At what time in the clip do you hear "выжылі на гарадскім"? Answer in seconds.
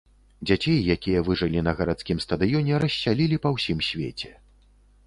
1.27-2.25